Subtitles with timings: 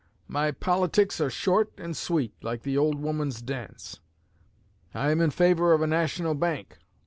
[0.27, 3.99] My politics are short and sweet, like the old woman's dance.
[4.95, 6.79] I am in favor of a national bank.